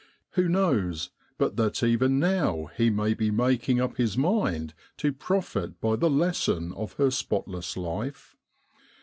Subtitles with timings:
[0.31, 5.79] Who knows but that even now he may be making up his mind to profit
[5.79, 8.35] by the lesson of her spotless life?